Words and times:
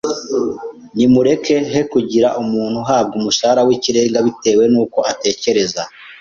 Nimureke 0.95 1.55
he 1.73 1.81
kugira 1.93 2.27
umuntu 2.41 2.75
uhabwa 2.83 3.13
umushahara 3.19 3.61
w’ikirenga 3.67 4.17
bitewe 4.27 4.63
n’uko 4.73 4.99
atekereza 5.11 5.81